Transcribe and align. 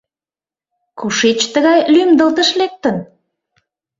Кушеч 0.99 1.39
тыгай 1.53 1.79
лӱмдылтыш 1.93 2.49
лектын? 2.59 2.95